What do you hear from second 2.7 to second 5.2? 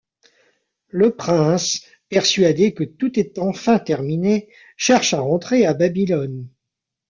que tout est enfin terminé, cherche à